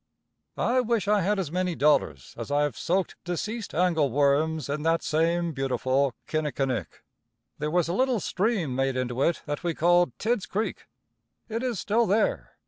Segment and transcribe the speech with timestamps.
[0.57, 4.81] I wish I had as many dollars as I have soaked deceased angle worms in
[4.81, 7.03] that same beautiful Kinnickinnick.
[7.59, 10.87] There was a little stream made into it that we called Tidd's creek.
[11.49, 12.53] It is still there.